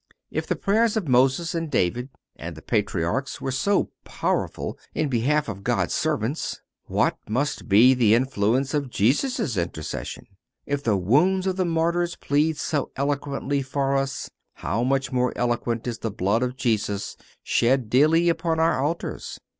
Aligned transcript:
(405) 0.31 0.43
If 0.43 0.47
the 0.47 0.55
prayers 0.55 0.97
of 0.97 1.07
Moses 1.07 1.53
and 1.53 1.69
David 1.69 2.09
and 2.35 2.55
the 2.57 2.63
Patriarchs 2.63 3.39
were 3.39 3.51
so 3.51 3.91
powerful 4.03 4.75
in 4.95 5.09
behalf 5.09 5.47
of 5.47 5.63
God's 5.63 5.93
servants, 5.93 6.59
what 6.85 7.19
must 7.29 7.69
be 7.69 7.93
the 7.93 8.15
influence 8.15 8.73
of 8.73 8.89
Jesus' 8.89 9.57
intercession? 9.57 10.25
If 10.65 10.81
the 10.83 10.97
wounds 10.97 11.45
of 11.45 11.55
the 11.55 11.65
Martyrs 11.65 12.15
plead 12.15 12.57
so 12.57 12.89
eloquently 12.95 13.61
for 13.61 13.95
us, 13.95 14.27
how 14.53 14.83
much 14.83 15.11
more 15.11 15.33
eloquent 15.35 15.85
is 15.85 15.99
the 15.99 16.09
blood 16.09 16.41
of 16.41 16.57
Jesus 16.57 17.15
shed 17.43 17.87
daily 17.87 18.27
upon 18.27 18.59
our 18.59 18.81
altars? 18.83 19.39